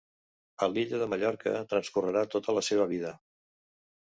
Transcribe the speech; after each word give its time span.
A 0.65 0.69
l'illa 0.71 1.01
de 1.01 1.07
Mallorca 1.11 1.53
transcorrerà 1.75 2.25
tota 2.37 2.57
la 2.61 2.65
seva 2.71 2.89
vida. 2.97 3.15